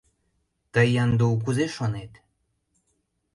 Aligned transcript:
Тый, 0.73 0.87
Яндул, 1.03 1.33
кузе 1.43 1.65
шонет? 1.75 2.13